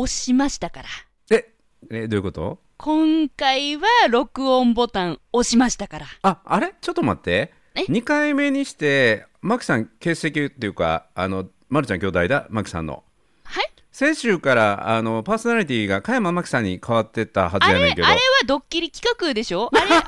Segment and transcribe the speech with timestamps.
[0.00, 0.88] 押しましたから。
[1.30, 1.52] え、
[1.90, 2.60] え、どういうこと？
[2.76, 6.06] 今回は録音ボタン押しましたから。
[6.22, 6.72] あ、あれ？
[6.80, 7.52] ちょっと待って。
[7.74, 13.02] え？2回目にして、マキさん欠席っていうか、あの、まるちゃん兄弟だ、マキさんの。
[13.42, 18.14] はい先週からあのパーソナリティが加山真紀さんに変わってったはずあれ、あれやねんけどは
[18.46, 19.70] ドッキリ企画でしょ？
[19.74, 20.02] あれ、あれは、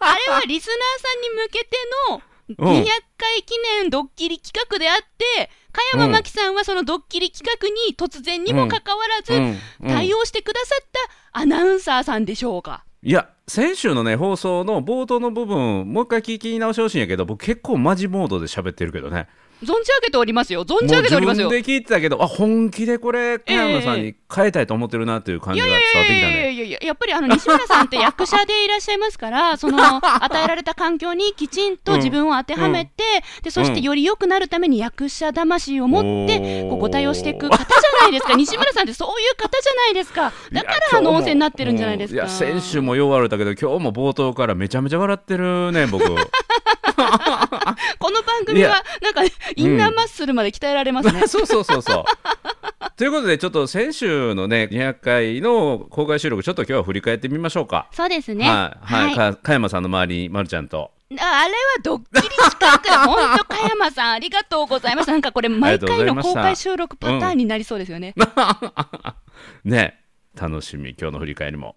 [0.00, 1.76] あれはリスナーさんに向けて
[2.10, 2.84] のうん200
[3.18, 10.86] 回記念ドッキリ企画であって、加山真紀さんはそのドッキリ企画に突然にもかかわらず、対応してくださっ
[11.32, 12.84] たアナウンサーさんでしょうか？
[13.02, 19.28] いや先週のね放送の冒頭の部分もう一回聞き直してほしいんやけど僕結構マジモードで喋ってるけどね
[19.62, 20.64] 存じ上げておりますよ。
[20.64, 21.48] 存じ上げておりますよ。
[21.48, 29.78] 分で聞いてたけどあ本気でこれ加山さんに変えたいと思ってるなっていう感じが伝わってきたいやいねやいやいや、やっぱりあの 西村さんって役者でいらっしゃいますから、その
[30.24, 33.02] 与えられた環境にきちんと自分を当てはめて、
[33.42, 42.14] でそしてより良くなるために役者魂を持って、こうご対応していく方じゃないですか、 西村さんってそういう方じゃないですか、だからあの温泉になってるんじゃないですか。
[42.14, 46.04] いや先週もよう笑ったけど今日も冒頭からめちゃめちゃ笑ってるね僕
[47.98, 49.22] この番組いはなんか
[49.56, 51.26] インナーマッスルまで鍛えられますね。
[51.28, 52.04] そうそうそうそう。
[52.96, 57.88] ということでちょっと先週のね200回の公開収録ちょっと今日は振り返ってみましょうか。
[57.92, 58.48] そうですね。
[58.48, 60.92] はい、はい、はい山さんの周りにまるちゃんと。
[61.16, 65.10] ああれはドッキリ企画で、本当、加山さん、ありがとうございます。
[65.10, 68.14] なんかこれ、毎回の公開収録パターンになりそうですよね。
[69.64, 70.04] ね
[70.38, 71.76] 楽しみ今日の振り返りも。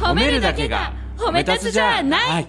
[0.00, 2.48] 褒めるだけが褒め立つじゃない、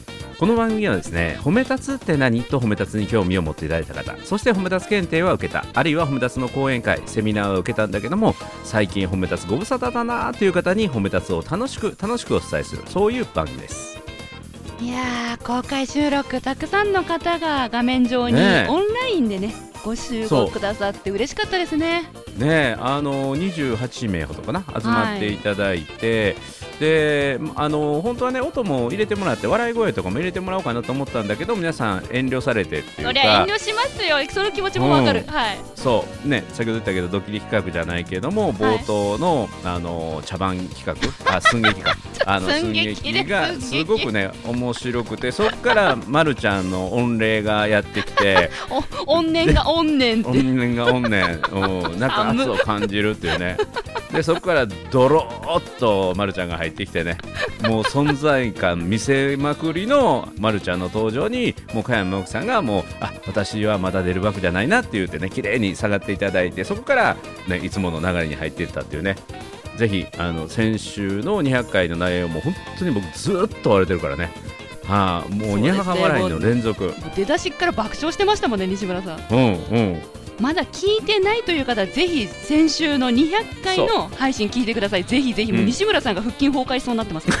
[0.41, 2.43] この番組はですね褒め立つって何？
[2.43, 13.99] と褒め立つに興味を持っていただいた方そして褒め立つ検定は受けたあるいは褒め立つの講演会セミナーを受けたんだけども最近褒め立つご無沙汰だなという方に褒め立つを楽しく楽しくお伝えするそういう番組です。
[14.79, 18.67] いやー公開収録たくさんの方が画面上にねえ。
[18.67, 19.53] オンラインでね
[19.83, 22.03] ご集合くださって嬉しかったですね。
[22.37, 26.35] ねえあの28名ほどかな集まっていただいて、
[26.81, 34.17] であの本当はね音も入れてもらって笑い声とかも入れてもらおうかなと思ったんだけど皆さん遠慮されてっていうそりゃ遠か慮しますよ。
[34.31, 35.27] その気持ちもわかる、うん。
[35.27, 35.59] はい。
[35.75, 36.27] そう。
[36.27, 41.95] ね先ほど言ったけどドッキリ企画じゃないけども冒頭の、あの茶番企画あ 寸劇か。
[42.25, 43.23] あの 寸寸劇。
[43.25, 48.49] がすごくね面白くてそっからまるちゃんの御礼がやってきて。
[49.05, 50.31] お怨念が怨念って。
[50.31, 53.57] 怨念が怨念、うん、なんか圧を感じるっていうね。
[54.11, 57.17] でそこからドローっとまるちゃんが入ってきてね。
[57.63, 67.17] もう存在感見せまくりのまるちゃんの登場にもう加山真紀さんがもうあ私はまだ出るわけじゃないなって言ってね綺麗に下がっていただいてそこから、
[67.47, 69.15] ね、いつもの流れに入っていったっていうね。
[69.77, 74.31] ぜひあの先週の200回の内容も本当に僕ずっと笑ってるからね
[74.85, 76.93] はあ、もうにゃはは笑いの連続。
[77.15, 79.19] 出だしから爆笑してましたもんね西村さん。
[79.29, 80.01] うんうん。
[80.39, 85.03] まだ聞いてないという方はぜひ先週の200回の配信聞いてください。
[85.03, 85.67] ぜひぜひ、もううん。
[85.67, 87.27] 西村さんが腹筋崩壊しそうになってます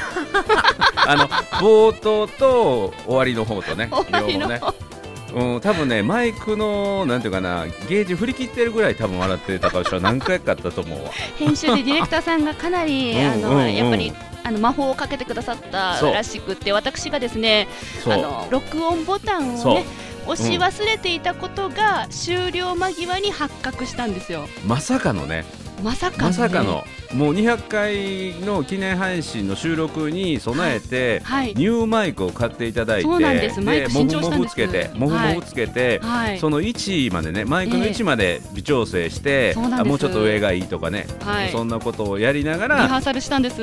[0.95, 4.91] あの冒頭と終わりの方とね、 終わりの両方ね。
[5.33, 11.11] うん、多分ね、マイクのなんていうかな、ゲージ振り切ってるぐらい多分笑ってた顔したら何回かあったと思うわ。
[11.39, 14.11] 編集でディレクターさんがかなりあの、やっぱり
[14.43, 17.67] あの魔法をかけてくださったらしくって私がですね
[18.05, 19.85] あの録音ボタンをね
[20.27, 24.47] 押し忘れていたことが終了間際に発覚したんですよ。
[24.65, 25.45] まさかのね、
[25.83, 31.53] まさかの、ね、まさかの、もう200回の記念配信の収録に備えて、はい。
[31.55, 33.61] ニューマイクを買っていただいて、そうなんです。
[33.61, 34.29] マイク新調したんです。
[34.29, 36.39] モフモフつけて、モフモフつけて、はい。
[36.39, 39.81] その位置までね、マイクの位置まで微調整して、そうなんです。
[39.81, 41.51] あもうちょっと上がいいとかね、はい。
[41.51, 43.61] そんなことをやりながリハら、ーサルしたんです。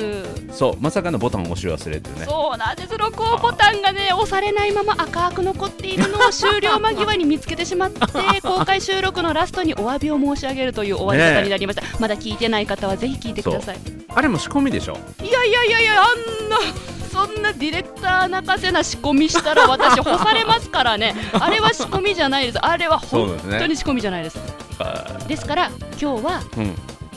[0.51, 2.25] そう、まさかのボタンを押し忘れってね。
[2.25, 2.97] そうなんです。
[2.99, 7.99] 録音ボタンがね押されないまま赤く残っているのを終了間際に見つけてしまって
[8.43, 13.77] 公開収録のラストにお詫びを申し上げるという終わり方になりました、まだ聞いてない方はぜひ聞いてください。
[14.13, 14.97] あれも仕込みでしょ？
[15.23, 16.57] いやいやいやいやあんな
[17.11, 21.15] そんなディレクター泣かせな仕込みしたら私干されますからね。
[21.39, 22.59] あれは仕込みじゃないです。
[22.59, 24.39] あれは本当に仕込みじゃないです。
[24.79, 25.71] あですから
[26.01, 26.75] 今日はうん。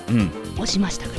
[0.09, 0.33] うん。
[0.55, 1.13] 押しましたか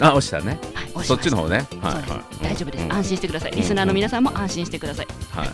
[0.00, 0.58] ら、あ押したね。
[0.94, 1.66] はい、そっちの方ね。
[1.80, 2.04] はいはい。
[2.42, 2.92] 大丈夫です、うん。
[2.92, 3.52] 安心してください。
[3.52, 5.48] リスナーの皆さんも安心してください、はい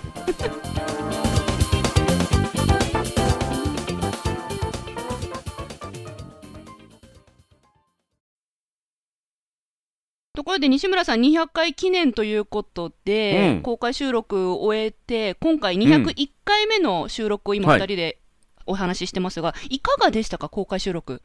[10.50, 13.62] ころで西村さん200回記念ということで、うん。
[13.62, 17.80] 公開収録を終えて今回201回目の収録を今はい。
[17.80, 18.18] 2人で
[18.66, 21.22] お話ししてますが、い、かがでしたか公開収録？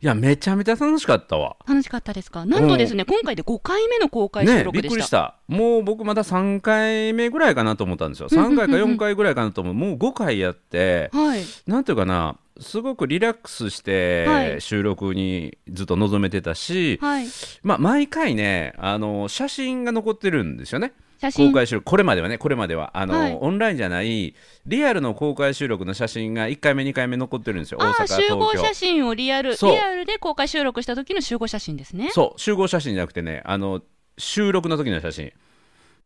[0.00, 1.56] いやめちゃめちゃ楽しかったわ。
[1.66, 2.44] 楽しかったですか？
[2.46, 5.36] なんとですね、今回で5回目の公開収ねびっ録でした,、くりした。
[5.48, 8.28] もう僕まだ3回目ぐらいかなと思ったんですよ。
[8.28, 9.74] 3回か4回ぐらいかなと思う。
[9.74, 11.42] もう5回やってはい。
[11.66, 14.54] なんていうかなすごくリラックスしはい。
[14.54, 17.26] て収録にずっと臨めてたし、はい。
[17.62, 20.92] まあ、毎回ねあの写真が残ってるんですよね。
[21.36, 21.84] 公開収録。
[21.84, 22.90] これまではねこれまでは。
[22.98, 23.38] あの、はい。
[23.40, 24.34] オンラインじゃない
[24.66, 27.78] リアルの公開収録の写真が1回目2回目残ってるんですよ。
[27.78, 32.10] 大あ阪あ集合写真をリアルリアルで公開収録した時の集合写真ですね。
[32.12, 32.40] そう。
[32.40, 33.82] 集合写真じゃなくてねあの
[34.18, 35.32] 収録の時の写真。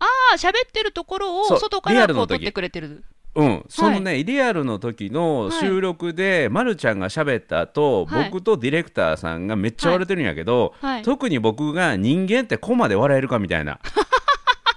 [0.01, 3.05] ああ喋ってるところを外からこう撮ってくれてる
[3.35, 8.31] うん、そのね、リアルの時の収録で、ま、るちゃんが喋った後、はい。
[8.31, 11.03] 僕とディレクターさんがめっちゃ笑ってるんやけど、はい。
[11.03, 13.79] 特に僕が人間ってこまで笑えるかみたいな。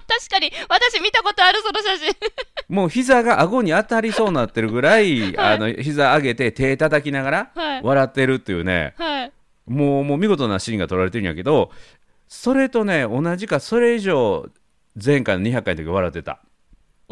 [0.07, 2.15] 確かに私見たことあるその写真。
[2.69, 5.55] もう膝が顎に当たりそうになってるぐらい、 はい。
[5.55, 7.81] あの膝上げて手叩きながらはい。
[7.83, 9.31] 笑ってるっていうね、はい。
[9.71, 11.71] もうもう見事なシーンが撮られてるんやけど
[12.27, 14.49] それとね同じかそれ以上
[15.03, 16.41] 前回の200回の時笑ってた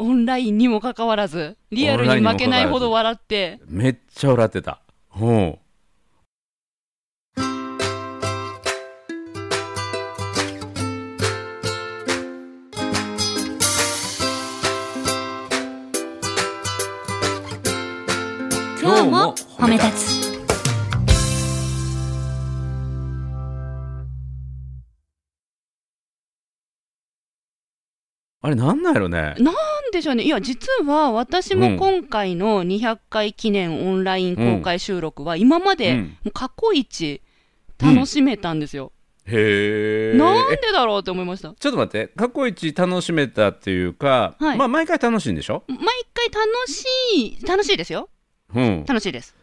[0.00, 3.60] オンラインにもかかわらずリアルに負けないほど笑って。
[3.66, 4.80] めっちゃ笑ってた。
[5.14, 5.58] うん。
[18.80, 20.30] 今日も褒め立つ。
[28.42, 29.34] あれなんなんやろね。
[29.38, 30.24] なんでしょうね。
[30.24, 37.22] いや実は私も今回の200回記念オンライン公開収録は今まで過去一
[37.78, 38.92] 楽しめたんですよ、
[39.24, 41.54] へえなんでだろうって思いました。
[41.54, 42.12] ちょっと待って。
[42.14, 44.58] 過去一楽しめたっていうか、はい。
[44.58, 45.78] まあ毎回楽しいんでしょ、毎
[46.12, 46.84] 回楽し
[47.16, 48.10] い楽しいですよ。
[48.54, 49.34] うん、楽しいです。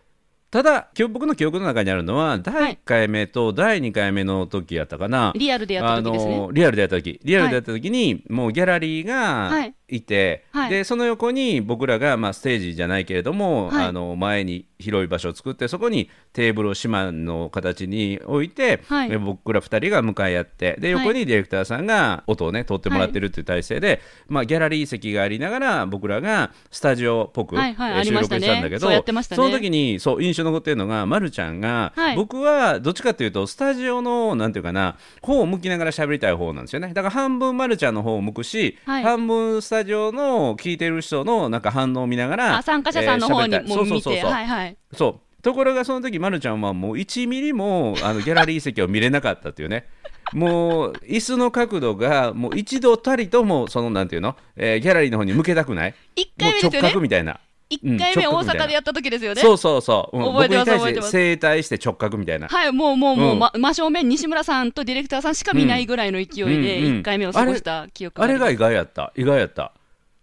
[0.50, 6.48] ただ今日僕の記憶の中にあるのは第1回目と第2回目の時やったかな、リアルでやった時ですね。
[6.54, 7.20] リアルでやった時。
[7.24, 10.70] リアルでやった時に、もうギャラリーがはいいて、はい。
[10.70, 13.86] でその横に僕らが、まあ、ステージじゃないけれども、はい。
[13.86, 19.10] あの前に広い場所を作ってそこにテーブルを島の形に置いて、はい。
[19.10, 21.06] で僕ら2人が向かい合ってではい。
[21.06, 29.38] 横にディレクターさんが音をね取ってもらってるっていう体制で、まあ、ギャラリー席がありながら僕らがスタジオっぽく、はいはいえー収録したんだけどそうやってましたね。
[29.38, 32.16] その時にそう印象に残ってるのが、ま、るちゃんが、はい。
[32.16, 36.90] 僕はどっちかというとスタジオのなんていうかな方を向きながら喋りたい方なんですよね。
[36.90, 39.04] だから半分まるちゃんの方を向くし、はい。
[39.04, 43.74] 半分スタジオの聞いてる人のなんか反応を見ながらあ参加者さんの方にも見て。
[43.74, 44.78] そうそうそうそう、はいはい。
[44.94, 45.44] そう。
[45.44, 49.88] ところがその時まるちゃんはもう1ミリもあのギャラリー席を見れなかったっていうね。
[50.34, 55.96] もう椅子の角度がもう一度たりともそのなんていうの、えーギャラリーの方に向けたくない。
[56.18, 56.90] 1もう直回目ね。
[56.90, 57.40] 角みたいな。
[57.70, 59.42] 1回目大阪でやった時ですよね。
[59.42, 61.12] そうそうそう、うん覚えてます覚えてます。
[61.12, 62.48] 正対して直角みたいな。
[62.48, 63.40] はいもうもうもう、うん。
[63.40, 67.00] ま真正面西村さんとディレクターさんしか見ないぐらいの勢いでうんうん。
[67.00, 69.12] 1回目を過ごした記憶あれが意外やった。
[69.16, 69.74] 意外やった。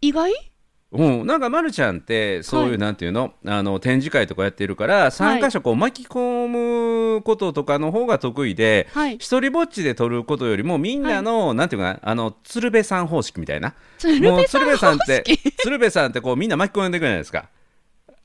[0.00, 0.32] 意外？
[0.96, 2.78] うん、なんかまるちゃんってそういう、はい。
[2.78, 3.32] なんていうの？
[3.46, 6.46] あの展示会とかやってるから参加者こう巻き込
[7.16, 9.16] むこととかの方が得意で、はい。
[9.16, 13.74] 一人ぼっちで撮ることよりもみんなの、なんていうかなあの鶴瓶さん方式みたいな。
[13.98, 15.24] 鶴瓶さん鶴瓶さんって
[15.64, 17.48] 鶴瓶さんってこうみんな巻き込んでくるじゃないですか。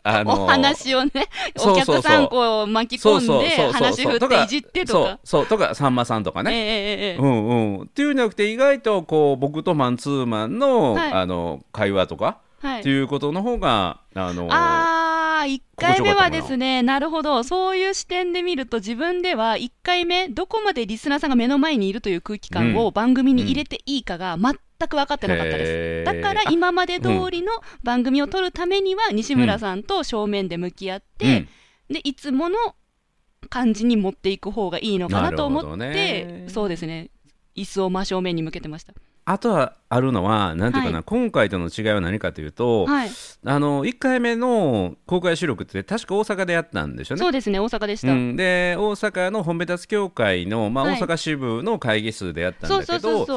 [0.02, 1.12] あお話をね
[1.60, 5.20] お客さんこう巻き込んで話振っていじってとか。
[5.24, 7.18] そうそうとかさんまさんとかね、ええええええ。
[7.18, 11.12] うんうん、っていうんじゃなくて意外とこう僕とマンツーマンの,、はい。
[11.12, 12.80] あの会話とか、はい。
[12.80, 17.00] っていうことの方があのあー1回目はですねな。
[17.00, 17.44] るほど。
[17.44, 27.52] そういう視点で見ると自分では1回目どこまでリスナーさんが目の前にいるという空気感を番組に入れていいかが全く分かってなかったです、だから今まで通りの
[27.84, 31.48] 番組を撮るためには西村さんと正面で向き合って、
[31.90, 31.94] うん。
[31.94, 32.58] でいつもの
[33.50, 36.46] 感じに持っていく方がいいのかなと思って、ね。
[36.48, 37.10] そうですね。
[37.56, 38.94] 椅子を真正面に向けてました
[39.32, 41.04] あとはあるのはなんていうかな、はい。
[41.06, 43.12] 今回との違いは何かというと、はい。
[43.46, 47.20] あの1回目の公開収録って確か大阪でやったんですよね。
[47.20, 51.00] そうですね大阪でした、うん、で大阪の本部立つ協会の、まあ、はい。
[51.00, 53.28] 大阪支部の会議室でやったんだけど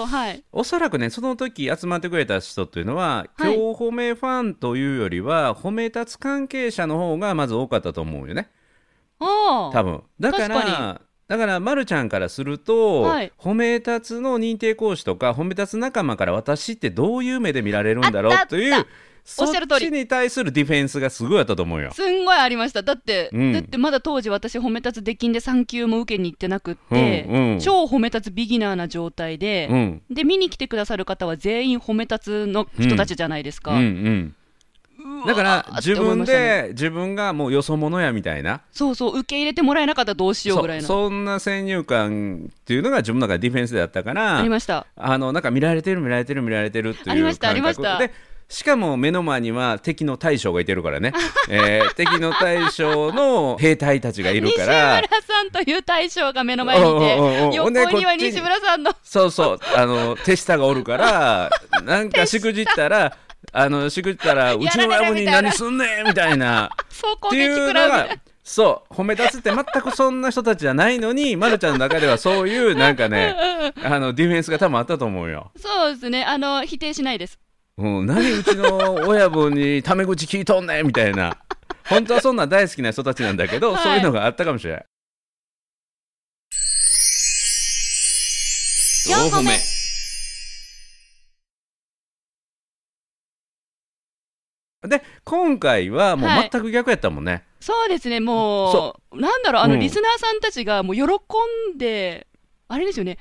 [0.51, 3.55] おそらくねその時集まってくれた人っていうのは、はい。
[3.55, 8.49] 今日褒めファンというよりは褒め立つ関係者の方がまず多かったと思うよね。
[9.19, 10.03] 多分。
[10.19, 13.33] だからだから、ま、るちゃんからすると、はい。
[13.39, 18.87] 褒め立つの認定講師とか褒め立つ仲間から私ってどういう目で見られるんだろうという
[19.25, 19.87] そっおっしゃる通り。
[19.87, 21.93] ちに対するディフェンスがすごいあったと思うよ。
[21.93, 23.53] すんごいありましただって、うん。
[23.53, 27.59] だってまだ当時私褒め立つ出禁で3級も受けに行ってなくって、うんうん。
[27.61, 30.03] 超褒め立つビギナーな状態で、うん。
[30.11, 34.42] で見に来てくださる方は全員褒め立つの人たちじゃないですか、うんうん、うわー
[35.27, 38.61] だから自分で自分がもうよそ者やみたいな。
[38.73, 40.87] そうそう受け入れてもらえなかったらどうしようぐらいの。
[40.87, 44.87] そそんな先入観っていうのが自分の中でディフェンスであったからありました。
[44.97, 47.99] あのなんか見られてる見られてる見られてるっていうありましたありました。
[47.99, 48.13] で
[48.53, 51.15] しかも目の前には敵の大将がいてるからね、
[51.49, 54.97] えー敵の大将の兵隊たちがいる西から。
[54.97, 58.95] 村さんという大将が目の前にいて横には西村さんの。
[59.03, 59.59] そうそう。
[59.75, 61.51] あの手下がおるから
[61.83, 63.17] なんかしくじったら
[63.53, 66.71] あのしくじったら うちの親分に何すんねんみたいな。
[66.89, 73.37] そう攻っていうの撃食らうみたいがそう褒め立つって全くそんな人たちじゃないのに、ま、るちゃんの中ではそういうなんかね
[73.85, 75.53] あのディフェンスが多分あったと思うよ。
[75.57, 76.25] そうですね。
[76.25, 77.39] あの否定しないです。
[77.79, 81.39] うん、何うちの親分にタメ口聞いとんねんみたいな。
[81.89, 83.83] 本当はそんな大好きな人たちなんだけど、はい。
[83.83, 84.85] そういうのがあったかもしれない。
[89.09, 89.72] 4歩目
[94.83, 96.51] で今回はもうはい。
[96.51, 97.45] 全く逆やったもんね。
[97.61, 99.81] そうですねもそうなんだろうあの、うん。
[99.81, 102.27] リスナーさんたちがもう喜んで
[102.69, 103.19] あれですよね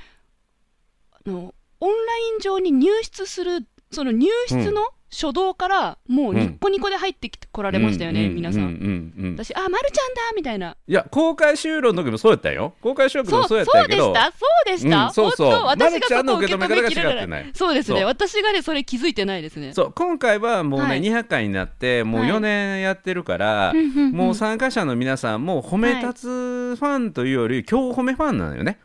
[1.11, 10.77] あのオンライン上に入室するその入室の初動からもうニッコニコで入ってきてこられましたよね、う皆さん、私あまるちゃんだみたいな。
[10.87, 12.75] いや公開収録の時もそうやったよ。
[12.81, 14.13] 公開収録そうもそうやっそうでたけど。
[14.13, 14.31] した？
[14.31, 15.49] そうでした、うんそうそう。
[15.65, 17.49] 私がそこを受け止めきれなない。
[17.49, 17.99] いそうですね。
[17.99, 18.07] そう。
[18.07, 19.73] 私がねそれ気づいてないですね。
[19.73, 21.01] そう今回はもうね、はい。
[21.01, 22.29] 200回になってもうはい。
[22.31, 23.73] 4年やってるから、
[24.13, 28.79] もう参加者の皆さんも褒め立つファンというより今日褒めファンなのよね。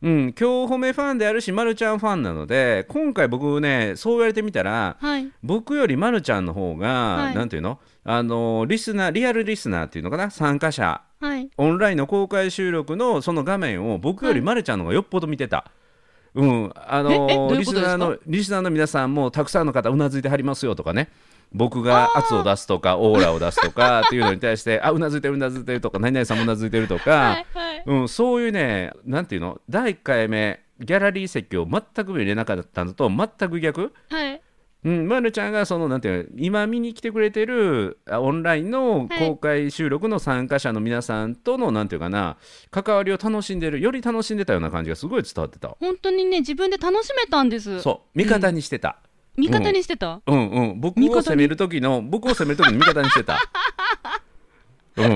[0.00, 5.28] うん、今日褒めファンであるし、まるちゃんファンなので、今回僕ね、そう言われてみたら、はい。
[5.42, 7.34] 僕よりまるちゃんの方が、はい。
[7.34, 7.80] なんていうの？
[8.04, 11.50] あのリスナー、リアルリスナーっていうのかな、参加者、はい。
[11.56, 15.70] オンラインの公開収録のその画面を僕よりまるちゃんの方がよっぽど見てた。
[16.34, 21.08] うん、あのリスナーのリスナーの皆さんもたくさんの方うなずいてはりますよとかね
[21.52, 27.82] 僕が圧を出すとかオーラを出すとか っていうのに対してあうなずいてるうなずいてるとか何々さんもうなずいてるとか、はいはい。
[27.86, 33.92] うん、そういうねなんていうの第1回目ギャラリー席を全く見れなかったのと全く逆。
[34.10, 34.40] はい。
[34.84, 39.28] うん、まるちゃんがそのなんていうの今見に来てくれてるあオンラインのはい。
[39.28, 42.36] 公開収録の参加者の皆さんとのなんていうかな
[42.70, 45.76] 関わりを楽しんでるより楽しんでたような感じがすごい伝わってた。
[45.80, 47.80] 本当にね自分で楽しめたんです。
[47.80, 48.98] そう味方にしてた、
[49.38, 50.80] 味方にしてた、うん、うん。
[50.80, 53.38] 僕味方にを責める時の僕を責める時に味方にしてた。
[54.96, 55.08] うんう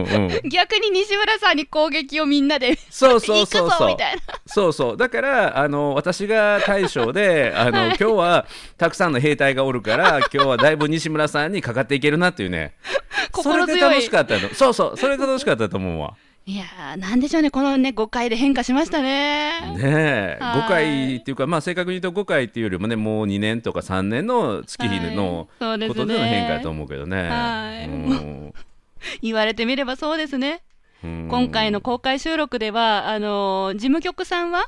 [0.46, 0.48] ん。
[0.48, 3.96] 逆に西村さんに攻撃をみんなで そうそうそうそう。
[4.46, 4.96] そうそう。
[4.96, 8.46] だからあの私が大将であの、 今日は
[8.78, 12.74] たくさんの兵隊がおるから今日はだいぶ西村さんにかかっていけるなっていうね。
[13.34, 13.74] そ心強い。
[13.74, 14.54] れで楽しかったの。
[14.54, 14.96] そうそう。
[14.96, 16.14] それで楽しかったと思うわ
[16.44, 19.60] いやーなんでしょうねこのね5回で変化しましたね。
[19.76, 20.60] ねえはい。
[20.62, 27.88] 5回っていうかまあ正確に言うと5回っていうよりもねもう2年とか3年の月日のことでの変化だと思うけどね、
[29.20, 30.62] 言われてみればそうですね。
[31.04, 31.28] うん。
[31.30, 34.66] 今回の公開収録ではあのー事務局さんは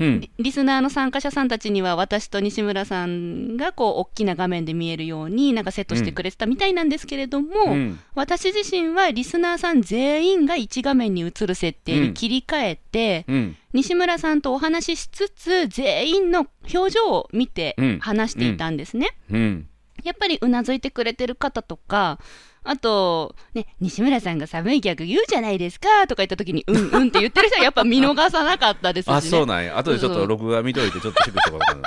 [0.00, 0.20] うん。
[0.20, 8.00] リリスナーの参加者さんたちには私と西村さんがこう大きな画面で見えるようになんかセットしてくれてたみたいなんですけれども、うん。
[8.14, 13.56] 私自身はリスナーさん全員が1画面に映る設定に切り替えて、うん。
[13.72, 17.98] 西村さんとお話ししつつ全員の表情を見てうん。
[18.00, 19.10] 話していたんですね。
[19.30, 19.66] うん。
[20.02, 22.18] やっぱりうなずいてくれてる方とか
[22.62, 29.14] あと、ね、西村さんが寒い逆言うじゃないですかとか言った時にうんうんって言ってる人はやっぱ見逃さなかったですしね。
[29.14, 29.78] あそうなんや。
[29.78, 31.82] 後でちょっと録画見といてちょっとチェックしてこうかな。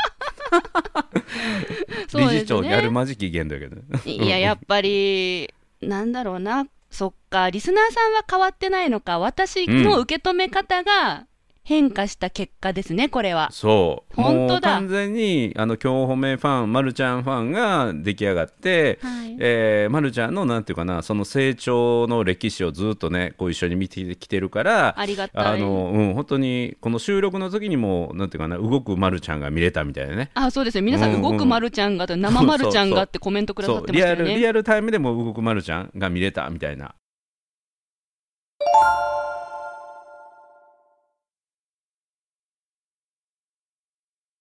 [2.07, 2.33] そうですね。
[2.33, 3.75] 理事長にあるまじき限度やけど。
[3.75, 11.25] ねいや、やっぱり、なんだろうな、そっか、リスナーさんは変わってないのか、私の受け止め方が
[11.65, 13.49] 変化した結果ですね、これは。
[13.51, 30.81] そう本当だ完全にあの今日褒めファンまるちゃんファンが出来上がって、はいえーまるちゃんのなんていうかなその成長の歴史をずっとねこう一緒に見てきてるからありがたいあの、うん、本当にこの収録の時にもなんていうかな動くまるちゃんが見れたみたいなねあ、そうですね。
[30.81, 34.47] 皆さん、うんうん動くまるちゃんがと、生まるちゃんがってコメントくださそってましたようリアルリね。
[34.47, 36.95] アルタイムでも動くまるちゃんが見れたみたいな。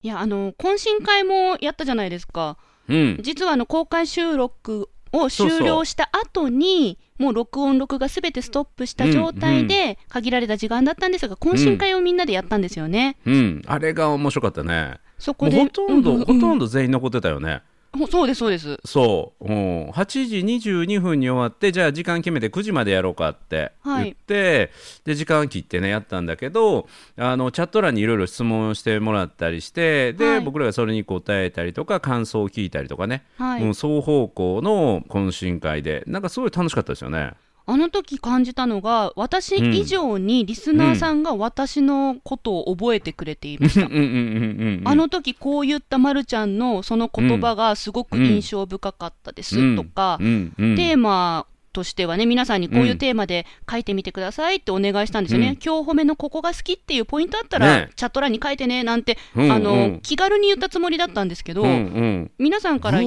[0.02, 2.56] いや、あの、懇親会もやったじゃないですか。
[2.88, 13.16] うん、実は、あの、公開収録を終了した後に、もう録音、録画すべてストップした状態で、限られた時間だったんですが、懇親会をみんなでやったんですよね。
[13.24, 14.98] うん、あれが面白かったね。
[15.18, 15.56] そこで。
[15.56, 17.62] ほとんど、ううほとんど全員残ってたよね。
[17.98, 18.78] ほそうですそうです。
[18.84, 20.38] そう、うん、8時
[20.70, 24.04] 22分に終わってじゃあ時間決めて9時までやろうかってはい。
[24.04, 24.70] 言って、
[25.04, 30.40] で時間切ってねやったんだけどあのチャット欄にいろいろ質問してもらったりしてで、はい。
[30.40, 37.34] 僕らがそれに答えたりとか感想を聞いたりとかね、はい、うん、双方向の懇親会でなんかすごい楽しかったですよね。
[37.64, 55.52] あの時感じたのが私以上にリスナーさんが私のことを覚えてくれていました、あの時こう言ったまるちゃんのその言葉がすごく印象深かったですとか、テーマとしてはね皆さんにこういうテーマで書いてみてくださいってお願いしたんですよね、うん。
[55.54, 57.90] 今日褒めのここが好きっていうポイントあったら、ね。
[57.96, 59.50] チャット欄に書いてねなんて、うん。
[59.50, 61.68] あのうん気軽に言ったつもりだったんですけど、うん。
[61.68, 62.30] うん。
[62.38, 63.00] 皆さんから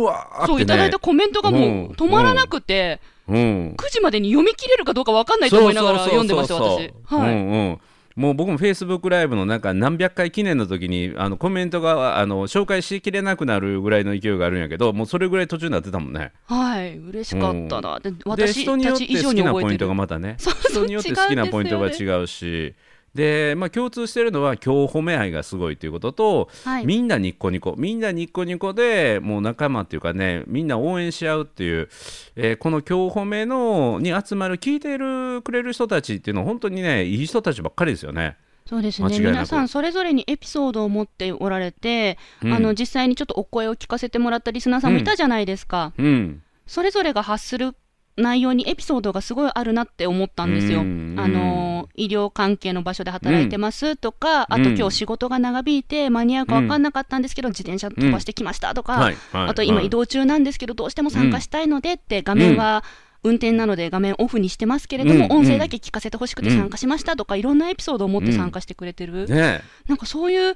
[0.47, 6.93] そういただいたコメントがもう止まらなくて、うん9時までに読み切れるかどうか分かんないと思いながら読んでました、私。
[7.05, 7.33] はい。
[7.33, 7.79] うんうん。
[8.15, 16.31] もう僕もフェイスブックライブのなんか何百回記念の時にあのコメントがあの紹介しきれなくなるぐらいの勢いがあるんやけどもうそれぐらい途中になってたもんね。
[16.45, 17.99] はい、嬉しかったな。
[17.99, 19.77] でで私人によって好きなポイン。
[19.77, 20.37] トがまたね。
[20.69, 22.73] 人によって好きなポイントが違うし
[23.15, 26.85] で、まあ、共通してるのは今日褒め愛がすごいということと、はい。
[26.85, 31.89] みんなニッコニコみんなニッコニコでもう仲間っていうかねみんな応援し合うっていう、
[32.35, 38.37] えーこの今日褒めのに集まる聞いてるくれる人たちっていうのは本当にねいい人たちばっかりですよね。
[38.67, 39.19] そうですね。
[39.19, 42.53] 皆さんそれぞれにエピソードを持っておられて、うん。
[42.53, 46.41] あの実際にちょっとお声を聞かせてもらったリスナーさんもいたじゃないですか、うん。
[46.65, 47.75] それぞれが発する
[48.17, 50.81] 内容にエピソードがすごいあるなって思ったんですよ。
[50.81, 54.77] うんあの医療関係の場所で働いてますとか、あとうん。
[54.77, 59.85] 今日仕事が長引いて間に合うか分かんなかったんですけど、自転車飛ばしてきましたとか、あと今はい。
[59.87, 62.83] 移動中なんですけど、どうしても参加したいのでって、画面は
[63.23, 70.55] 運転なので画面オフにしてますけれども、うん音声だけ聞かせてほしくて参加しましたとか、いろんなエピソードを持って参加してくれてる、ねなんかそういう、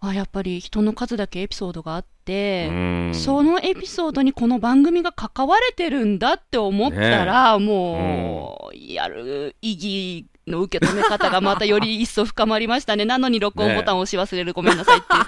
[0.00, 3.12] あやっぱり人の数だけエピソードがあって、うん。
[3.14, 13.04] そのエピソードにこの番組が関われてるんだって思ったら、もう、やる意義の受け止め方がまたより一層深まりましたね。
[13.06, 15.22] なのに録音ボタンを押し忘れる、ごめんなさいっていう。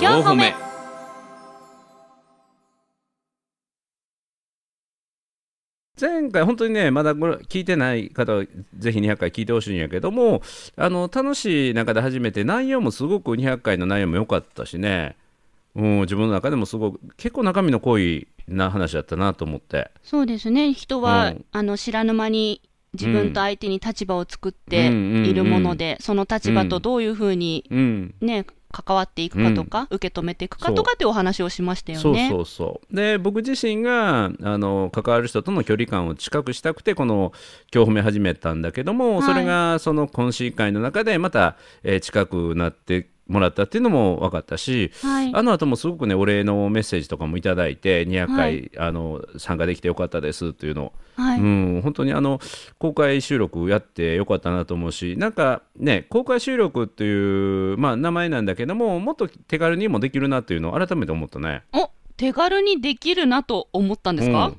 [0.00, 0.67] 4歩目
[6.00, 8.44] 前回本当にねまだこれ聞いてない方は
[8.78, 10.42] ぜひ200回聞いてほしいんやけども
[10.76, 15.16] あの楽しい中で始めて内容もすごく200回の内容も良かったしね、
[15.74, 19.90] うん、自分の中でもすごく結構中身の濃いな話だったなと思って。
[20.02, 21.44] そうですね、人は、うん。
[21.52, 22.60] あの知らぬ間に
[22.94, 25.26] 自分と相手に立場を作ってうん。
[25.26, 28.14] いるもので、その立場とどういうふうに、うん。
[28.20, 32.12] ね、関わっていくかとか、受け止めていくかとかってお話をしましたよそう。
[32.12, 32.28] ね。
[32.30, 32.94] そうそう。
[32.94, 37.32] で僕自身があの関わる人との距離感を近くしたくてこの
[37.74, 39.22] 今日褒め始めたんだけども、はい。
[39.22, 45.32] それがその懇親会の中でまた、えー近くなってもらったっていうのも分かったし、はい。
[45.34, 48.70] あの後もすごくねお礼のメッセージとかもいただいて200回、はい。
[48.78, 50.86] あの参加できてよかったですっていうの。
[50.86, 51.40] をはい。
[51.40, 52.40] うん、本当にあの
[52.78, 61.64] 公開収録やってよかったなと思うしなんかね公開収録っていう、まあ、名前なんだけどももっと手軽にもできるなっていうのを改めて思ったね。
[61.72, 64.52] お手軽にできるなと思ったんですか、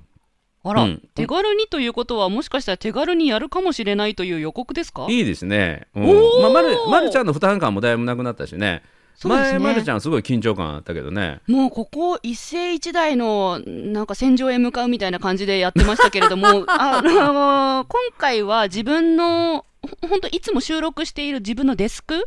[0.64, 5.06] あら、うん手軽にということはもしかしたら手軽にやるかもしれないという予告ですか？
[5.10, 5.88] いいですね。
[5.96, 8.60] うんまあ、まるまるちゃんの負担感もだいぶなくなったしね。
[8.60, 8.82] ね
[9.22, 11.40] 前まるちゃんすごい緊張感あったけどね。
[11.48, 17.86] もうここ一世一代のなんか戦場へ向かうみたいな感じでやってましたけれども あの今
[18.18, 19.66] 回は自分の
[20.02, 22.24] ほ本当いつも収録している自分のデスクうん。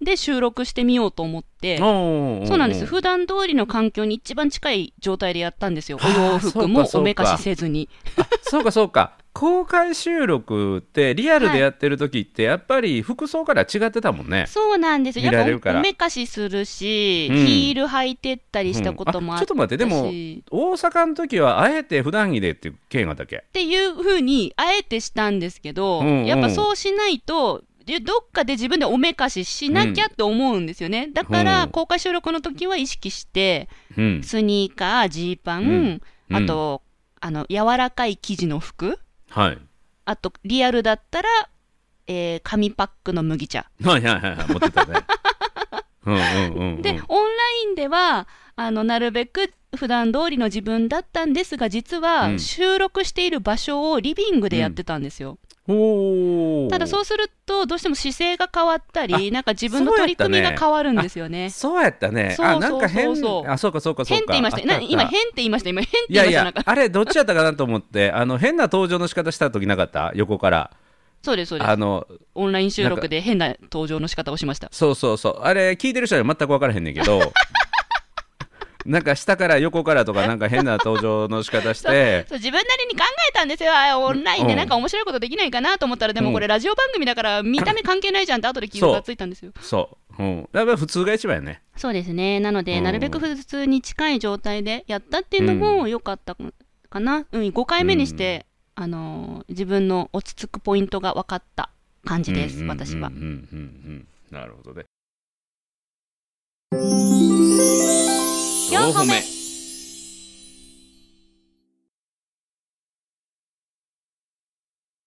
[0.00, 1.78] で収録してみようと思って。
[1.80, 2.86] おーそうなんです。
[2.86, 5.98] 普段通りの環境に一番近い状態でやったんですよ。
[6.00, 7.88] おはあ洋服もおめかしせずに。
[8.42, 9.12] そうかそうか。
[9.34, 14.46] 公開収録ってリアルでやってる時ってやっぱり服装から違ってたもんね。
[14.48, 15.20] そうなんです。
[15.20, 17.46] よやっぱおめかしするし、うん。
[17.46, 19.84] ヒール履いてったりしたこともあったし、うんあちょっと待って。
[19.84, 20.06] でも
[20.50, 23.36] 大阪の時はあえて普段着でっていう件があったっけ？
[23.36, 26.26] っていうふうにあえてしたんですけど、うんうん。
[26.26, 31.70] やっぱそうしないとでどっかで自分でおめかししなきゃって思うんですよね、だから、うん。
[31.70, 34.22] 公開収録の時は意識してうん。
[34.22, 36.82] スニーカージーパン、あと
[37.20, 38.98] あの柔らかい生地の服。
[39.30, 39.58] はい。
[40.04, 41.28] あとリアルだったら、
[42.06, 43.70] えー紙パックの麦茶。
[43.82, 44.48] はいはいはいはい。
[44.48, 44.94] 持ってたね。
[46.82, 52.38] で、オンラインではあのなるべく普段通りの自分だったんですが実うはん。
[52.38, 61.50] 収録している場所をリビングでやってたんですよ、ただそうするとどうしても姿勢が変わったりなんか自分の取り組みが変わるんですよね。
[61.50, 62.34] そうやったね。
[62.38, 64.04] あ、なんか変あ、そうかそうかそうか。
[64.06, 64.66] 変って言いました。
[64.66, 65.68] な今変って言いました。
[65.68, 66.62] 今変って言いました。
[66.64, 70.12] あれ、どっちやったかなと思って、あの変な登場の仕方した時なかった？
[70.14, 70.70] 横から。
[71.20, 71.68] そうですそうです。
[71.68, 74.68] あのオンライン収録で変な登場の仕方をしました。
[74.70, 75.40] そうそうそう。
[75.42, 77.32] あれ聞いてる人は全く分からへんねんけど
[78.88, 82.24] なんか下から横からとか なんか変な登場の仕方して。
[82.28, 83.70] そう自分なりに考えたんですよ。
[83.74, 89.52] あオンラインでなんか面白いことできないかなと思ったら、でもこれラジオ番組だから見た目関係ないじゃんって後で記憶がついたんですよ。
[89.60, 91.62] そう、うん、やっぱり普通が一番やね。
[91.76, 92.40] そうですね。
[92.40, 92.84] なので、うん。
[92.84, 96.34] なるべく普通に近い状態でやったっていうのも良かった
[96.88, 101.70] かな、うん、5回目にして、あのー自分の落ち着くポイントが分かった
[102.04, 103.28] 感じです、うんうん私はうんうんうん。
[103.28, 103.34] う
[103.94, 104.84] んなるほどね
[108.70, 109.22] 4歩目。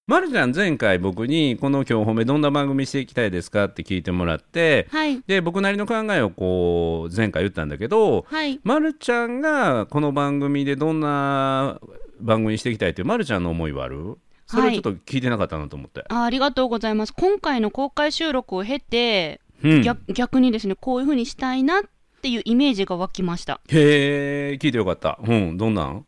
[0.07, 5.21] まるちゃん前回僕にこの「今日褒めどんな番組していきたいですか?」って聞いてもらってはい。
[5.25, 8.59] で僕なりの考えをこう前回言ったんだけどはい。
[8.63, 11.79] まるちゃんがこの番組でどんな
[12.19, 14.17] 番組にしていきたいっていうまるちゃんの思いはある？
[14.47, 14.73] それはい。
[14.73, 17.13] ちょっと聞いてなかったなと思って、あありがとうございます。
[17.13, 21.83] 今回の公開収録を経て、うん、逆逆にですねこういうふうにしたいなっ
[22.21, 23.59] ていうイメージが湧きました。
[23.69, 25.19] へえ聞いてよかった。
[25.21, 26.05] うんどんなん？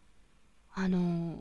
[0.75, 1.35] あのー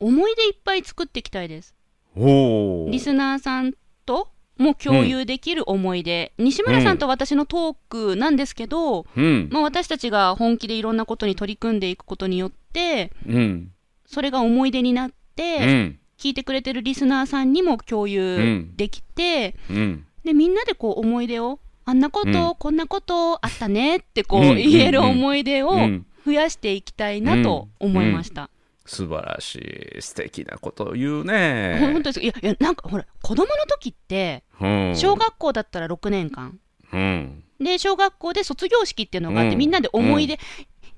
[0.00, 1.74] 思い出いっぱい作っていきたいです。
[2.16, 3.74] おおリスナーさん
[4.06, 9.48] とも共有できる思い出、西村さんと私のトークなんですけど、うん。
[9.50, 13.72] まあ、私たちが本気でいろんなことに取り組んでいくことによってうん。
[14.06, 15.98] それが思い出になっうて、ん。
[16.16, 18.76] 聞いてくれてるリスナーさんにも共う有ん。
[18.76, 20.06] できて、うん。
[20.24, 22.54] でみんなでこう思い出をあんなこと、うん。
[22.58, 26.06] こんなことあったねってこう、うん言える思い出をうん。
[26.26, 28.50] 増やしていきたいなと思いました。
[28.84, 29.54] 素晴らし
[29.98, 32.20] い素敵なことを言うほんね本当です。
[32.20, 34.94] いやいやなんかほら子供の時ってうん。
[34.94, 36.58] 小学校だったら6年間。
[36.92, 37.44] うん。
[37.58, 39.58] で小学校で卒業式っていうのがあって、うん。
[39.58, 40.38] みんなで思い出、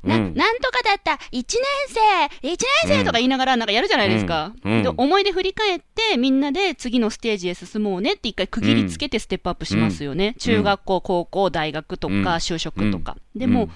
[0.03, 0.35] なうん。
[0.35, 1.45] なんとかだった1年
[1.89, 12.25] 生1年生とか言いながらなんかやるじゃないですか、で思い出振り返ってみんなで次のステージへ進もうねって一回区切りつけてステップアップしますよね、中学校高校大学とか、うん。
[12.25, 13.69] 就職とか、でも、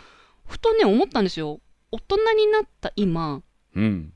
[0.46, 1.60] ふとね思ったんですよ。
[1.90, 3.42] 大人になった今。
[3.76, 4.12] うん。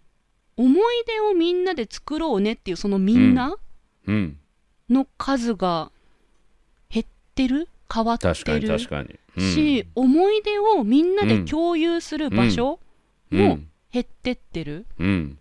[0.56, 3.56] 思い出をみんなで作ろうねっていうそのみんな
[4.06, 4.38] うん。
[4.90, 5.92] の数が
[6.90, 9.18] 減ってる変わってる確かに確かに。
[9.36, 9.54] うん。
[9.54, 12.80] し、思い出をみんなで共有する場所
[13.30, 13.68] もうん。
[13.90, 15.38] 減ってってる、うん。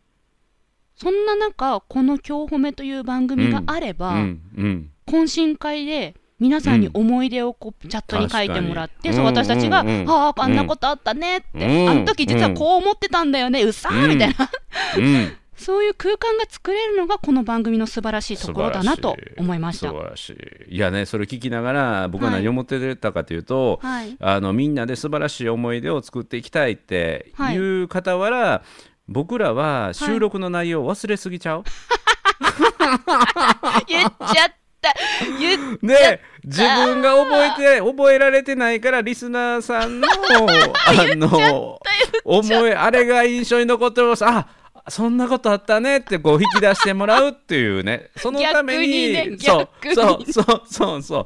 [0.95, 4.41] そんな中この「今日褒め」という番組があれば、うん。
[4.57, 4.91] うん。
[5.05, 11.89] 懇親会で皆さんに思い出をこうチャットに書いてもらって、そう私たちが「うんうんあああんなことあったね」って、うん。
[11.89, 14.49] あの時実はこう思ってたんだよね、うっさーみたいな、
[14.97, 19.89] うんそういう空間が作れるのがこの番組の素晴らしいところだなと思いました。
[19.89, 20.29] 素晴らし
[20.69, 20.75] い。
[20.75, 28.63] いやねそれ聞きながら僕は何思ってたかというと、はい、あのみんなで素晴らしい思い出を作っていきたいってはいいう傍ら、
[29.07, 31.63] 僕らは収録の内容を忘れすぎちゃう、
[33.87, 34.93] 言っちゃった。
[35.39, 40.07] 言っで自分が覚えて覚えられてないからリスナーさんの
[40.87, 41.79] あの
[42.23, 44.25] 思いあれが印象に残ってます。
[44.25, 44.47] あ
[44.89, 48.09] そんなことあったねってこう引き出してもらうっていうね。
[48.17, 51.25] そのためにねそうそうそうそうそう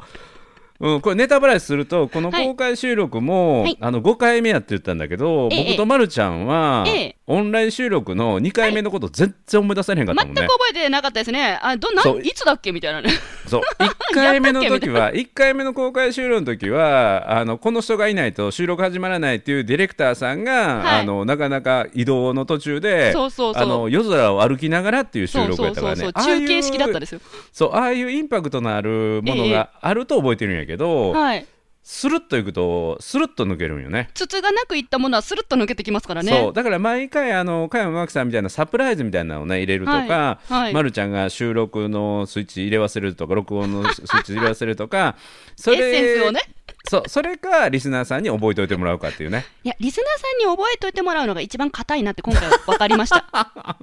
[0.82, 3.78] うん、これネタバラシするとこのはい公開収録も、はい。
[3.80, 5.64] あの5回目やって言ったんだけど、ええ。
[5.66, 7.16] 僕とまるちゃんは、ええ。
[7.28, 10.42] オンライン収録の2回目のこと全然思い出せへんかったもんね。
[10.42, 11.60] 全く覚えてなかったですね。
[11.62, 12.22] あどなそう。
[12.22, 13.02] いつだっけみたいな。
[13.02, 13.10] ね。
[13.48, 13.62] そう。
[14.12, 21.02] 1回目の時は1回目の公開収録の時はあのこの人がいないと収録始まらないっていうディレクターさんが、はい。
[21.02, 23.64] あのなかなか移動の途中でそうそうそう。
[23.64, 26.12] あの夜空を歩きながらっていう収録やったからね。
[26.12, 27.22] 中継式だったですよ。
[27.54, 30.71] そうああいうインパクトのあるものがあると覚えてるんやけど、
[31.12, 31.46] はい。
[31.84, 34.10] スルッといくとスルッと抜けるんよね。
[34.14, 36.32] 筒がなくいったものはスルッと抜けてきますからね。
[36.32, 45.16] そうだから毎回あの加山真紀さんみたいなサプライズみたいなのをね入れるとか、はいはいまるちゃんが収録のスイッチ入れ忘れるとか録音のスイッチ入れ忘れるとか
[45.56, 46.42] そ エッセンスをね。
[46.90, 49.46] そうそれかリスナーさんに覚えておいてもらうかっていうね。
[49.64, 53.26] いやリスナーさんに覚えておいてもらうのが一番硬いなって今回分かりました。
[53.34, 53.78] だ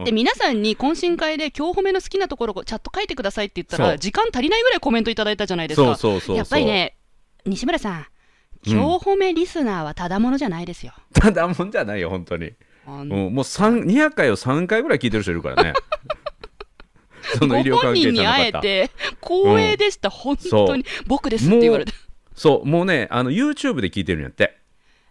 [0.00, 5.86] って皆さんに懇親会で今日褒めの好きなところをチャット書いてくださいって言ったら時間足りないぐらいコメントいただいたじゃないですか。
[5.86, 6.97] そうそうそうそうやっぱりね
[7.48, 8.06] 西村さん。
[8.66, 10.92] 今日褒めリスナーはただものじゃないですよ。
[11.14, 12.52] ただもんじゃないよ本当に、
[12.86, 15.72] もう三200回を3回ぐらい聞いてる人いるからね。
[17.38, 18.42] その医療関係人に者の方。
[18.42, 18.90] 会えて
[19.22, 21.92] 光栄でした、本当に僕ですって言われて。
[22.34, 24.56] そうもうねあの YouTube で聞いてるんやって。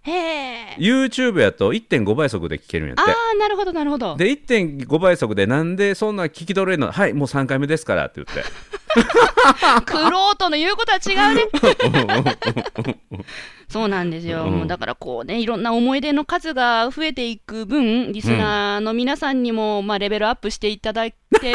[0.04, 0.76] へえ。
[0.80, 3.02] YouTube やと1.5倍速で聞けるんやって。
[3.02, 4.16] ああなるほどなるほど。
[4.16, 8.50] で1.5倍速でなんでそんな聞き取れるのはいもう3回目ですからって言って
[9.86, 11.48] クロートの言うことは違うね。
[13.70, 21.54] そうなんですよ、うだからこうね、いろんな思い出の数が増えていく分、リスナーの皆さんにも、まあ、レベルアップしていただいて、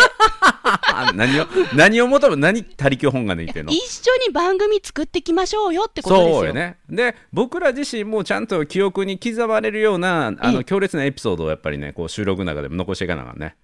[0.95, 3.73] あ 何を何を求め何他力本願で言ってんの？
[3.73, 6.35] 一緒に番組作っていきましょうよってことですよ。
[6.35, 6.77] そうよね。
[6.91, 10.53] で僕ら自身もちゃんと記憶に刻まれるようなあええ。
[10.53, 13.57] の強烈なエピソードをやっぱりねこう収録の中でも残していかなあかんね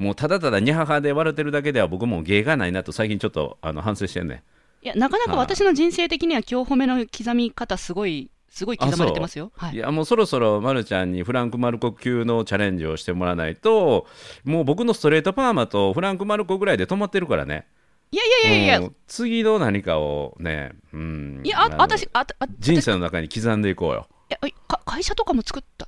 [0.00, 4.42] もうただただにははで笑ってるだけでは僕も芸がないなと最近ちょっとあの反省してんね
[4.82, 9.52] いや、なかなか私の人生的には今日褒めの刻み方、すごい、すごい刻まれてますよ。
[9.54, 9.74] はい。
[9.74, 14.06] いやもうそろそろまるちゃんにフランク・マルコ級のチャレンジをしてもらわないと
[14.44, 17.66] もう僕のストレートパーマとフランク・マルコぐらいで止まってるからね。
[18.10, 21.42] いやいやいやいや、次の何かをねうん。
[21.44, 24.08] いや、あの私、ああ人生の中に刻んでいこうよ。
[24.30, 25.86] いやいか会社とかも作った。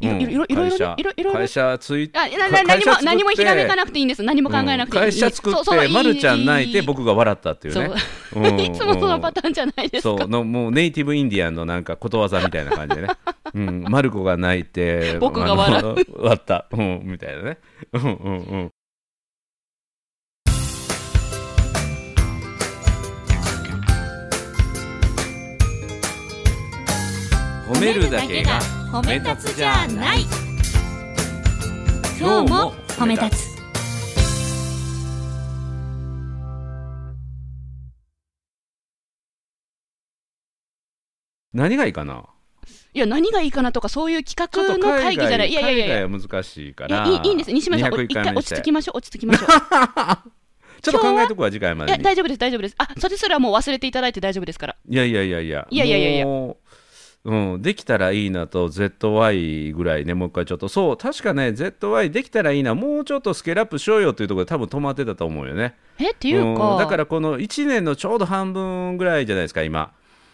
[0.00, 0.20] いろうん。
[0.20, 0.96] いろいろいろいろ会社。
[0.98, 4.22] いろ会社ついあな何も何もひらめかなくていいんです。
[4.22, 5.02] 何も考えなくていい。
[5.04, 7.88] 会社作って、まるちゃん泣いて、い僕が笑ったっていうね。
[8.32, 8.42] そう。
[8.42, 10.16] うん いつもそのパターンじゃないですか。
[10.18, 13.08] そうのもうネイティブインディアンのなんかことわざみたいな感じでね、
[13.54, 15.94] うん、マルコが泣いて僕が笑
[16.34, 17.58] った、うん、みたいなね、
[17.92, 18.10] うんうんう
[18.58, 18.72] ん、
[27.70, 30.22] 褒めるだけが褒め立つじゃない。
[32.18, 33.48] 今日も褒め立つ。
[41.52, 42.24] 何がいいかな？
[42.92, 45.50] いや何がいいかなとかそういう企画の会議じゃない。
[45.50, 47.06] いやいやいや難しいから。
[47.06, 47.52] いいいいんです。
[47.52, 49.48] 西村さん一回落ち着きましょう落ち着きましょう。
[50.82, 52.74] ちょっと考えとくわ次回までいや大丈夫です大丈夫です。
[52.78, 54.76] あそれすらもう忘れていただいて大丈夫ですから。
[54.88, 55.68] いやいやいやいや。
[55.70, 56.26] いやいやいや
[57.24, 60.68] ううん、できたらいいなと ZY ぐらいねもう一回ちょっと。
[60.68, 62.74] そう確かね ZY できたらいいな。
[62.74, 65.74] もうちょっとスケールアップしようよっていうところで多分止まってたと思うよね。
[65.98, 66.76] えっていうか。
[66.76, 69.92] んだからこの1年のちょうど半分ぐらいじゃないですか今、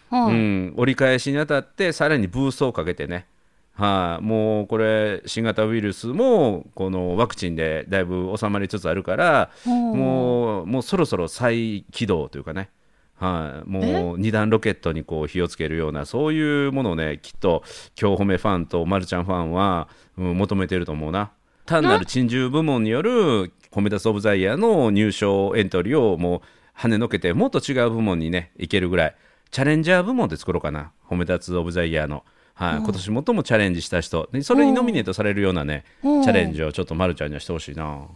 [0.09, 0.33] はい。
[0.33, 3.27] うん、折り返しにあたってさらにブーストをかけてね。
[3.73, 12.71] はい、もうこれ新型ウイルスもこのワクチンでだいぶ収まりつつあるからもうもうそろそろ再起動というかね、
[13.17, 17.63] はい、もう二段ロケットにこう火をつけるようなそういうものをねきっと
[17.99, 21.31] 今日褒めファンとまるちゃんファンは、うん求めてると思うな。
[21.65, 29.15] 単なる珍獣部門による褒め立つオブザイヤーの入賞エントリーをもう跳ねのけてもっと違う部門にねいけるぐらい
[29.51, 32.23] チャレンジャー部門で作ろうかな褒め立つオブザイヤーの。
[32.53, 34.29] はい、今年最もチャレンジした人。
[34.31, 36.21] でそれにノミネートされるようなねチうん。
[36.21, 38.07] ャレンジをちょっとまるちゃんにはしてほしいな。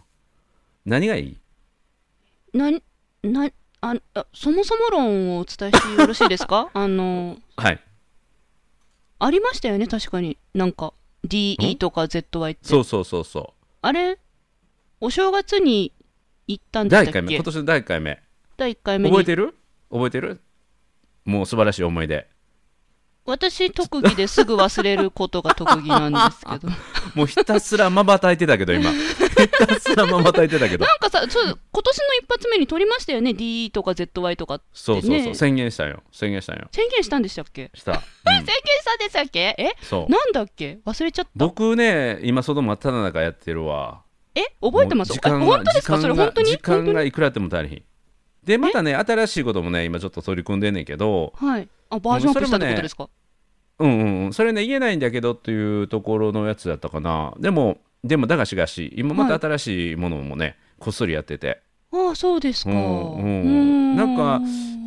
[0.84, 1.38] 何がいい？
[2.52, 2.70] な
[3.22, 3.50] な
[3.82, 6.70] ああそもそも論をお伝えしてよろしいですか？
[6.74, 7.80] あのはい。
[9.18, 10.38] ありましたよね確かに。
[10.54, 10.94] なんか
[11.26, 12.68] DE とか ZY って。
[12.68, 14.18] そうそうそうそあれ
[15.00, 15.92] お正月に
[16.48, 17.26] 行ったうん第1でしたっけ？
[17.26, 17.34] 回目。
[17.34, 18.22] 今年の第1回目。
[18.56, 19.16] 第1回目に。
[19.16, 19.54] 覚えてる？
[19.90, 20.40] 覚えてる？
[21.24, 22.28] もう素晴らしい思い出。
[23.24, 26.68] 私特技ですぐ忘れることが特技なんですけど。
[26.68, 26.76] な
[27.14, 28.90] もうひたすらまばたいてたけど今
[29.46, 30.84] ひたすらまばたいてたけど。
[30.84, 36.02] んかさちょ今年の一発目に取りましたよね DE とか ZY とかってそうそうそう、ね宣言したよ。
[36.12, 36.68] 宣言したよ。
[36.72, 37.70] 宣言したんでしたっけ？
[37.74, 37.98] した、うん。
[38.24, 39.54] 宣言したんでしたっけ？
[39.58, 39.72] え？
[39.82, 40.12] そう。
[40.12, 40.78] なんだっけ？
[40.84, 41.30] 忘れちゃった。
[41.34, 44.02] 僕ね今その真っ只中やってるわ。
[44.34, 44.42] え？
[44.62, 45.12] 覚えてます？
[45.12, 46.00] 時間が本当ですか？
[46.00, 46.50] それ本当に？
[46.50, 47.82] 時間がいくらあっても足りひん。
[48.44, 51.32] でまたね新しいこともね今ちょっと取り組んでんねんけど。
[51.36, 51.68] はい。
[51.90, 53.08] あバージョンアップしたってことですか、
[53.78, 54.32] うんうんうん。
[54.32, 57.34] それね言えないんだけどっていうところのやつだったかな。
[57.38, 61.62] でもでもだがしがし今また新しいものもね、こっそりやってて。
[61.92, 63.96] ああそうですか、うんうん。
[63.96, 64.40] なんか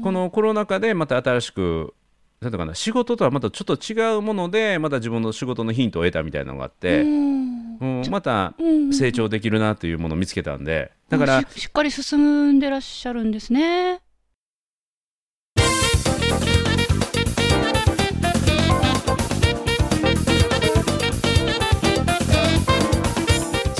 [0.04, 1.94] このコロナ禍でまた新しく
[2.42, 7.78] なんかな仕事とはまたちょっと違うものでまた自分の仕事のヒントを得たみたいなのがあって、うん。
[7.80, 8.94] うんまたうん。
[8.94, 10.92] 成長できるなというものを見つけたんで。
[11.10, 14.02] だからししっかり進んでらっしゃるんですね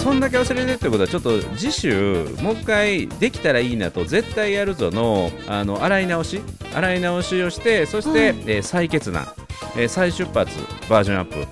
[0.06, 6.42] そんだけ忘れてってことはちょっと次週もう一回できたらいいなと絶対やるぞのあの洗い直し
[6.76, 9.28] 洗い直しをしてそして、はいえー再決断、
[9.76, 10.52] えー再出発
[10.88, 11.48] バージョンアップ、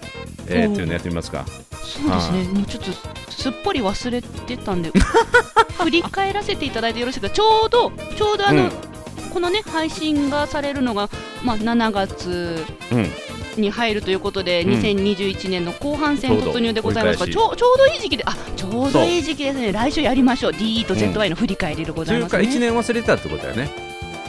[0.48, 1.46] えーっていうのやってみますか。
[1.48, 2.44] そうですね。
[2.44, 2.92] もうちょっと
[3.32, 4.92] すっぽり忘れてたんで
[5.82, 7.36] 振り返らせていただいてよろしいですか？
[7.36, 8.72] ちょうどちょうどあの、うん
[9.34, 11.10] このね配信がされるのが、
[11.44, 13.08] まあ、7月うん。
[13.62, 14.72] に入るということで、うん。
[14.82, 17.20] 2021年の後半戦突入でございます。
[17.20, 19.72] から折りちょうちょうどいい時期であちょうどいい時期ですね。
[19.72, 20.52] 来週やりましょう。
[20.54, 23.70] DE と ZY の振り返りでございますね、1年忘れてたってことだよね。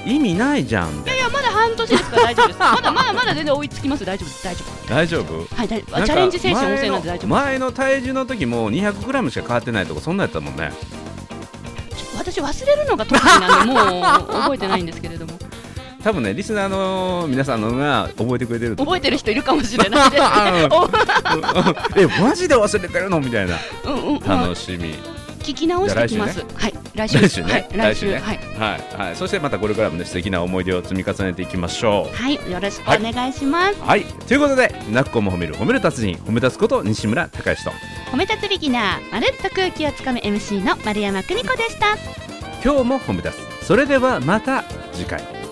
[0.06, 2.58] 意味ないじゃんみたいいやまだ半年ですから大丈夫です。
[2.58, 4.04] まだまだまだ全然追いつきます。
[4.04, 5.56] 大丈夫大丈夫な大丈夫？
[5.56, 10.72] はい大チャレンジ精神旺盛なんで大丈夫前の体重の時も 200g しか変わってないとかそんなんやったもんね
[12.34, 15.34] 私私忘れるのが得意なんでもう覚えてないんですけれども。
[16.02, 20.22] 多分ねリスナーの皆さんのが覚えてくれてると覚えてる人いるかもしれないです。
[21.96, 23.20] ねえマジで忘れてるの？
[23.20, 23.56] みたいな。
[23.86, 25.13] おうんうん、まあ楽しみ
[25.44, 27.18] 聞き直してきます、はい来週。
[27.18, 27.52] 来週ね。
[27.52, 28.06] はい、来週。
[28.06, 28.14] ね。
[28.14, 29.16] はい、はいはい。
[29.16, 32.16] そしてまたこれからもね素敵な思い出を積み重ねていきましょう。
[32.16, 34.04] はい、よろしくお願いします、はい。
[34.04, 37.70] ということでなっこも褒める褒める達人褒め立つこと西村孝之と。
[38.12, 41.96] 褒め立つビギナーまるっと空気をつかむ MC の丸山久美子でした。
[42.64, 43.66] 今日も褒め立つ。
[43.66, 45.43] それではまた次回